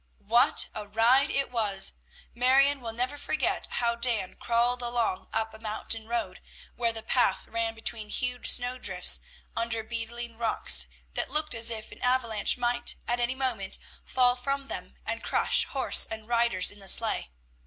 What 0.25 0.67
a 0.73 0.87
ride 0.87 1.29
it 1.29 1.51
was! 1.51 1.93
Marion 2.33 2.81
will 2.81 2.91
never 2.91 3.19
forget 3.19 3.67
how 3.73 3.93
Dan 3.93 4.33
crawled 4.33 4.81
along 4.81 5.29
up 5.31 5.53
a 5.53 5.59
mountain 5.59 6.07
road, 6.07 6.41
where 6.75 6.91
the 6.91 7.03
path 7.03 7.47
ran 7.47 7.75
between 7.75 8.09
huge 8.09 8.49
snow 8.49 8.79
drifts, 8.79 9.21
under 9.55 9.83
beetling 9.83 10.39
rocks 10.39 10.87
that 11.13 11.29
looked 11.29 11.53
as 11.53 11.69
if 11.69 11.91
an 11.91 12.01
avalanche 12.01 12.57
might 12.57 12.95
at 13.07 13.19
any 13.19 13.35
moment 13.35 13.77
fall 14.03 14.35
from 14.35 14.69
them 14.69 14.95
and 15.05 15.23
crush 15.23 15.65
horse 15.65 16.07
and 16.07 16.27
riders 16.27 16.71
in 16.71 16.79
the 16.79 16.89
sleigh. 16.89 17.29